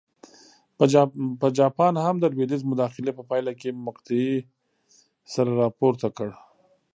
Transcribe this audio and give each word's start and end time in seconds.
په 1.41 1.47
جاپان 1.59 1.93
هم 2.05 2.15
د 2.19 2.25
لوېدیځ 2.33 2.61
مداخلې 2.71 3.11
په 3.17 3.23
پایله 3.29 3.51
کې 3.59 3.69
مقطعې 3.85 4.33
سر 5.33 5.45
راپورته 5.61 6.07
کړ. 6.17 6.29